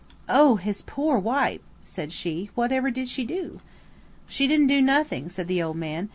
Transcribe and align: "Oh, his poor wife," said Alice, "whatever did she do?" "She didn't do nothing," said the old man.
"Oh, 0.27 0.55
his 0.55 0.81
poor 0.81 1.19
wife," 1.19 1.61
said 1.85 2.11
Alice, 2.25 2.47
"whatever 2.55 2.89
did 2.89 3.07
she 3.07 3.23
do?" 3.23 3.59
"She 4.27 4.47
didn't 4.47 4.65
do 4.65 4.81
nothing," 4.81 5.29
said 5.29 5.47
the 5.47 5.61
old 5.61 5.77
man. 5.77 6.09